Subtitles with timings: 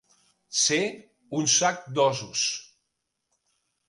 [0.59, 0.77] Ser
[1.39, 2.47] un sac d'ossos.